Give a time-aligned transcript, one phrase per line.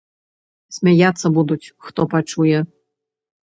[0.77, 2.65] Смяяцца будуць, хто пачуе.